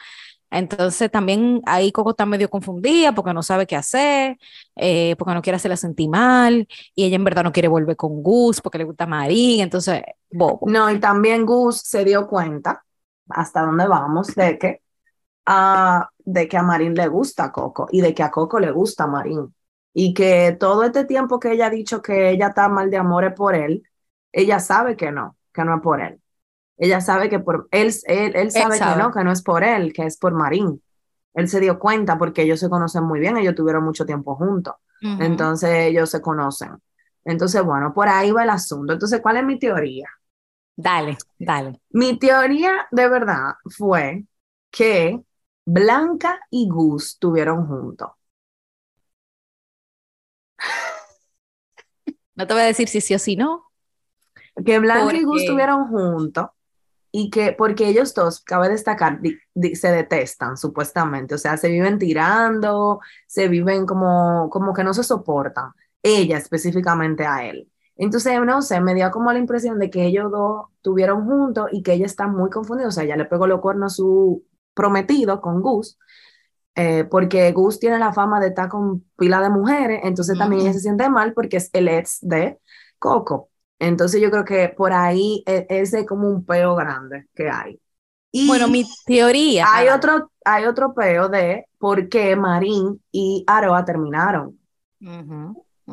[0.49, 4.37] Entonces también ahí Coco está medio confundida porque no sabe qué hacer,
[4.75, 8.23] eh, porque no quiere hacerla sentir mal, y ella en verdad no quiere volver con
[8.23, 10.59] Gus porque le gusta Marín, entonces, bobo.
[10.67, 12.83] No, y también Gus se dio cuenta,
[13.29, 14.81] hasta dónde vamos, de que,
[15.45, 19.05] a, de que a Marín le gusta Coco y de que a Coco le gusta
[19.05, 19.53] Marín.
[19.93, 23.33] Y que todo este tiempo que ella ha dicho que ella está mal de amores
[23.35, 23.83] por él,
[24.31, 26.19] ella sabe que no, que no es por él.
[26.77, 29.93] Ella sabe que por él, él, él sabe, que no, que no es por él,
[29.93, 30.81] que es por Marín.
[31.33, 34.75] Él se dio cuenta porque ellos se conocen muy bien, ellos tuvieron mucho tiempo juntos.
[35.01, 36.71] Entonces ellos se conocen.
[37.25, 38.93] Entonces, bueno, por ahí va el asunto.
[38.93, 40.07] Entonces, ¿cuál es mi teoría?
[40.75, 41.79] Dale, dale.
[41.91, 44.25] Mi teoría de verdad fue
[44.71, 45.21] que
[45.65, 48.09] Blanca y Gus tuvieron juntos.
[52.35, 53.72] No te voy a decir si sí o si no.
[54.65, 56.47] Que Blanca y Gus estuvieron juntos
[57.15, 59.19] y que, porque ellos dos, cabe destacar,
[59.75, 65.03] se detestan supuestamente, o sea, se viven tirando, se viven como, como que no se
[65.03, 67.69] soportan, ella específicamente a él.
[67.95, 71.83] Entonces, no sé, me dio como la impresión de que ellos dos tuvieron juntos y
[71.83, 75.39] que ella está muy confundida, o sea, ella le pegó los cuernos a su prometido
[75.39, 75.99] con Gus,
[76.73, 80.73] eh, porque Gus tiene la fama de estar con pila de mujeres, entonces también ella
[80.73, 82.59] se siente mal porque es el ex de
[82.97, 83.49] Coco.
[83.79, 87.79] Entonces yo creo que por ahí e, ese es como un peo grande que hay.
[88.31, 89.67] Y bueno, mi teoría.
[89.69, 94.59] Hay otro, hay otro peo de por qué Marín y Aroa terminaron.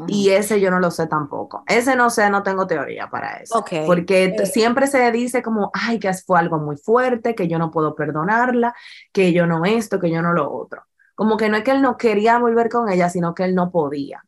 [0.07, 1.65] Y ese yo no lo sé tampoco.
[1.67, 3.63] Ese no sé, no tengo teoría para eso.
[3.87, 7.71] Porque eh, siempre se dice como, ay, que fue algo muy fuerte, que yo no
[7.71, 8.75] puedo perdonarla,
[9.13, 10.85] que yo no esto, que yo no lo otro.
[11.15, 13.71] Como que no es que él no quería volver con ella, sino que él no
[13.71, 14.25] podía.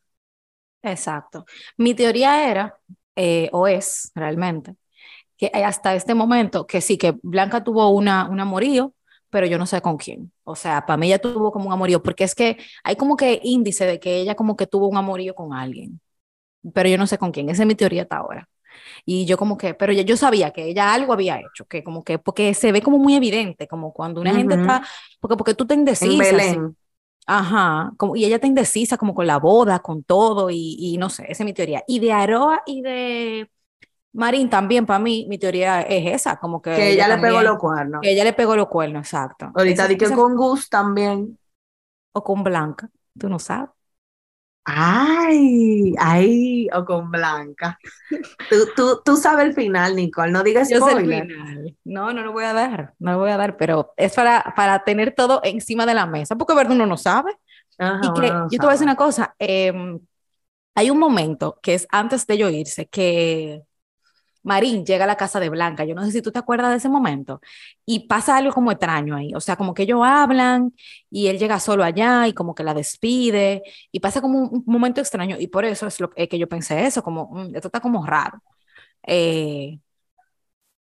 [0.82, 1.46] Exacto.
[1.76, 2.76] Mi teoría era
[3.16, 4.74] eh, o es realmente,
[5.36, 8.94] que hasta este momento, que sí, que Blanca tuvo una, un amorío,
[9.30, 10.32] pero yo no sé con quién.
[10.44, 13.40] O sea, para mí ella tuvo como un amorío, porque es que hay como que
[13.42, 16.00] índice de que ella como que tuvo un amorío con alguien,
[16.74, 17.48] pero yo no sé con quién.
[17.50, 18.48] Esa es mi teoría hasta ahora.
[19.04, 22.18] Y yo como que, pero yo sabía que ella algo había hecho, que como que,
[22.18, 24.82] porque se ve como muy evidente, como cuando una gente está,
[25.20, 26.56] porque, porque tú te indecisas.
[27.26, 31.08] Ajá, como, y ella está indecisa como con la boda, con todo, y, y no
[31.08, 31.84] sé, esa es mi teoría.
[31.86, 33.50] Y de Aroa y de
[34.12, 36.74] Marín también, para mí, mi teoría es esa, como que...
[36.74, 38.00] Que ella, le pegó los cuernos.
[38.02, 39.50] Que ella le pegó los cuernos, exacto.
[39.54, 41.38] Ahorita di que con Gus también.
[42.12, 43.70] O con Blanca, tú no sabes.
[44.64, 47.78] Ay, ay, o con Blanca.
[48.48, 51.26] Tú, tú, tú sabes el final, Nicole, no digas spoiler.
[51.84, 54.84] No, no lo voy a dar, no lo voy a dar, pero es para, para
[54.84, 57.32] tener todo encima de la mesa, porque verdad uno no sabe.
[57.78, 59.98] y que, yo te voy a decir una cosa, em,
[60.74, 63.62] hay un momento que es antes de yo irse, que
[64.42, 66.76] Marín llega a la casa de Blanca, yo no sé si tú te acuerdas de
[66.78, 67.40] ese momento,
[67.86, 70.74] y pasa algo como extraño ahí, o sea, como que ellos hablan
[71.10, 75.00] y él llega solo allá y como que la despide y pasa como un, momento
[75.00, 78.04] extraño y por eso es lo que yo pensé eso, como, mm, esto está como
[78.06, 78.42] raro.
[79.06, 79.78] Eh,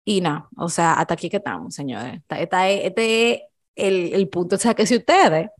[0.04, 2.20] y nada, o sea, hasta aquí que estamos, señores.
[2.28, 3.40] Este, este es
[3.76, 5.50] el, el punto, o sea, que si ustedes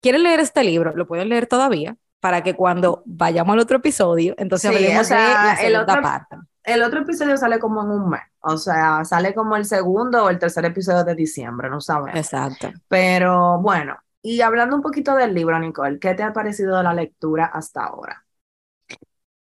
[0.00, 4.34] quieren leer este libro, lo pueden leer todavía, para que cuando vayamos al otro episodio,
[4.38, 6.36] entonces hablemos de la segunda parte
[6.68, 10.28] el otro episodio sale como en un mes, o sea, sale como el segundo o
[10.28, 12.18] el tercer episodio de diciembre, no sabemos.
[12.18, 12.70] Exacto.
[12.88, 17.46] Pero bueno, y hablando un poquito del libro, Nicole, ¿qué te ha parecido la lectura
[17.46, 18.24] hasta ahora?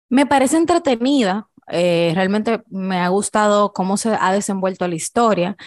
[0.10, 5.58] Me parece entretenida, eh, realmente me ha gustado cómo se ha desenvuelto la historia.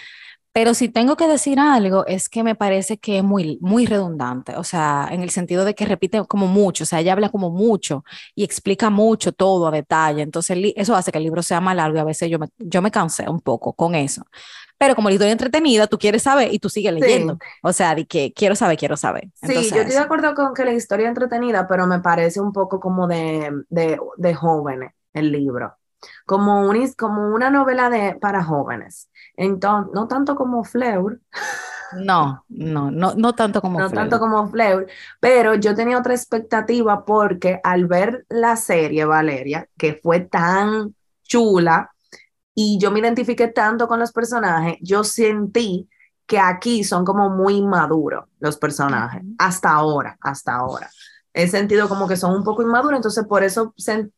[0.58, 4.56] Pero si tengo que decir algo, es que me parece que es muy, muy redundante,
[4.56, 7.48] o sea, en el sentido de que repite como mucho, o sea, ella habla como
[7.48, 8.04] mucho
[8.34, 11.98] y explica mucho todo a detalle, entonces eso hace que el libro sea más largo
[11.98, 14.24] y a veces yo me, yo me cansé un poco con eso.
[14.78, 17.38] Pero como la historia entretenida, tú quieres saber y tú sigues leyendo.
[17.62, 19.30] O sea, de que quiero saber, quiero saber.
[19.34, 22.52] sí, yo estoy de acuerdo con que la historia es entretenida, pero me parece un
[22.52, 25.77] poco como de, de, de jóvenes el libro.
[26.26, 29.10] Como, un, como una novela de, para jóvenes.
[29.36, 31.20] Entonces, no tanto como Fleur.
[31.96, 34.86] No, no, no, no tanto como No tanto como Fleur,
[35.20, 41.90] pero yo tenía otra expectativa porque al ver la serie, Valeria, que fue tan chula
[42.54, 45.88] y yo me identifiqué tanto con los personajes, yo sentí
[46.26, 50.90] que aquí son como muy maduros los personajes, hasta ahora, hasta ahora.
[51.38, 53.72] He sentido como que son un poco inmaduros, entonces por eso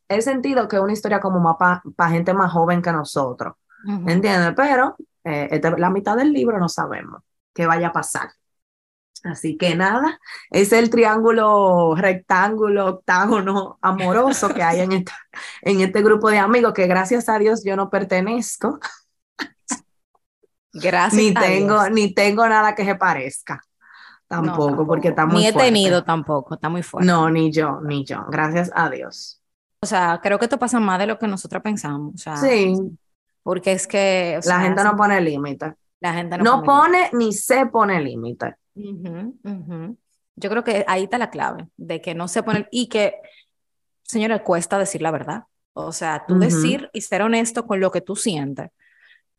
[0.09, 1.55] he sentido que es una historia como más
[1.95, 3.53] para gente más joven que nosotros,
[4.07, 4.53] ¿entiendes?
[4.57, 7.21] Pero eh, este, la mitad del libro no sabemos
[7.53, 8.31] qué vaya a pasar.
[9.23, 10.19] Así que nada,
[10.49, 15.05] es el triángulo rectángulo, octágono amoroso que hay en,
[15.61, 18.79] en este grupo de amigos que gracias a Dios yo no pertenezco.
[20.73, 21.21] Gracias.
[21.21, 23.61] Ni tengo, ni tengo nada que se parezca.
[24.31, 27.05] Tampoco, porque está muy Ni he tenido tampoco, está muy fuerte.
[27.05, 28.23] No, ni yo, ni yo.
[28.29, 29.41] Gracias a Dios.
[29.81, 32.15] O sea, creo que esto pasa más de lo que nosotros pensamos.
[32.15, 32.77] O sea, sí.
[33.43, 34.39] Porque es que.
[34.45, 35.73] la gente no pone límite.
[35.99, 38.55] La gente no, no pone, ni se pone límite.
[38.73, 42.69] Yo creo que ahí está la clave, de que no se pone.
[42.71, 43.15] Y que,
[44.01, 45.43] señora, cuesta decir la verdad.
[45.73, 48.71] O sea, tú decir y ser honesto con lo que tú sientes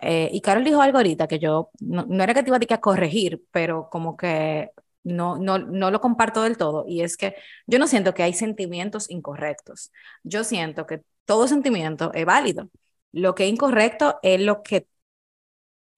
[0.05, 2.81] eh, y Carol dijo algo ahorita que yo, no, era que te iba a, a
[2.81, 4.73] corregir, pero como que
[5.05, 7.35] no, no, no lo comparto del todo, y es que
[7.67, 9.93] yo no siento que hay sentimientos incorrectos.
[10.23, 12.69] Yo siento que todo sentimiento es válido.
[13.13, 14.87] Lo que es incorrecto es lo que,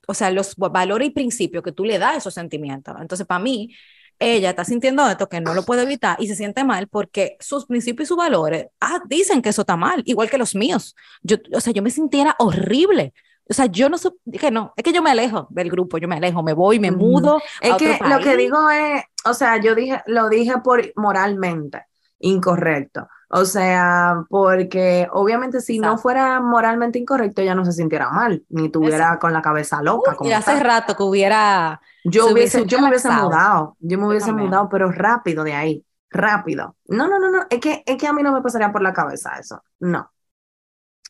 [0.07, 2.95] o sea, los valores y principios que tú le das a esos sentimientos.
[3.01, 3.75] Entonces, para mí,
[4.19, 7.67] ella está sintiendo esto que no lo puede evitar y se siente mal porque sus
[7.67, 10.95] principios y sus valores ah, dicen que eso está mal, igual que los míos.
[11.23, 13.13] Yo, o sea, yo me sintiera horrible
[13.49, 16.16] o sea, yo no dije, no, es que yo me alejo del grupo, yo me
[16.16, 17.40] alejo, me voy, me mudo.
[17.61, 21.86] Es que lo que digo es, o sea, yo dije, lo dije por moralmente
[22.20, 23.07] incorrecto.
[23.28, 28.68] O sea, porque obviamente si no fuera moralmente incorrecto, ella no se sintiera mal, ni
[28.70, 30.16] tuviera con la cabeza loca.
[30.22, 31.80] y hace rato que hubiera.
[32.05, 36.76] Yo, hubiese, yo me hubiese mudado, yo me hubiese mudado, pero rápido de ahí, rápido.
[36.86, 38.92] No, no, no, no, es que, es que a mí no me pasaría por la
[38.92, 40.11] cabeza eso, no.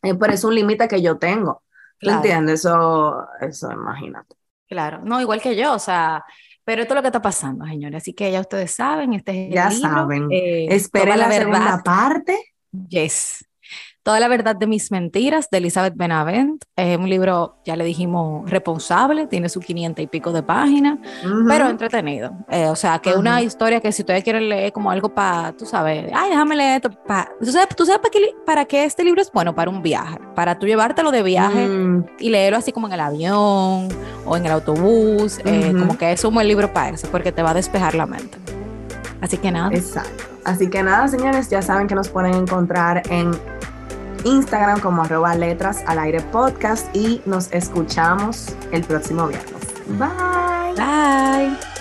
[0.01, 1.63] Pero es un límite que yo tengo.
[1.99, 2.17] Claro.
[2.17, 2.59] ¿Entiendes?
[2.61, 4.35] Eso, eso, imagínate.
[4.67, 6.23] Claro, no, igual que yo, o sea,
[6.63, 8.01] pero esto es lo que está pasando, señores.
[8.01, 10.27] Así que ya ustedes saben, este es Ya saben.
[10.31, 12.55] Eh, Esperen la, la segunda parte.
[12.89, 13.45] Yes.
[14.05, 16.63] Toda la verdad de mis mentiras de Elizabeth Benavent.
[16.75, 20.99] Es un libro, ya le dijimos, responsable, tiene sus 500 y pico de páginas,
[21.47, 22.31] pero entretenido.
[22.51, 25.53] Eh, o sea, que es una historia que si ustedes quieren leer como algo para,
[25.53, 26.91] tú sabes, ay, déjame leer esto.
[27.39, 29.55] ¿Tú sabes, ¿tú sabes para, qué, para qué este libro es bueno?
[29.55, 32.05] Para un viaje, para tú llevártelo de viaje mm.
[32.19, 33.89] y leerlo así como en el avión
[34.23, 35.39] o en el autobús.
[35.45, 38.05] Eh, como que es un buen libro para eso, porque te va a despejar la
[38.05, 38.37] mente.
[39.19, 39.71] Así que nada.
[39.73, 40.25] Exacto.
[40.43, 43.31] Así que nada, señores, ya saben que nos pueden encontrar en
[44.25, 49.61] Instagram como arroba letras al aire podcast y nos escuchamos el próximo viernes.
[49.87, 50.75] Bye.
[50.75, 51.74] Bye.